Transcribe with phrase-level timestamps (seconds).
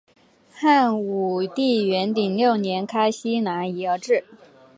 [0.51, 4.23] 汉武帝元鼎六年开西南夷而置。